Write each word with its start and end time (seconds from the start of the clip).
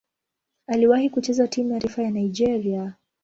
Aliwahi 0.67 1.09
kucheza 1.09 1.47
timu 1.47 1.73
ya 1.73 1.79
taifa 1.79 2.01
ya 2.03 2.11
Nigeria. 2.11 2.93